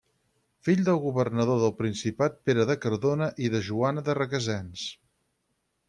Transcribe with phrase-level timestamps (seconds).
[0.67, 4.89] Fill del governador del Principat Pere de Cardona i de Joana de Requesens.